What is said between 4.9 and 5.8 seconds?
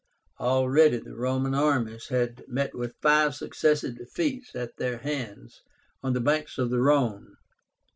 hands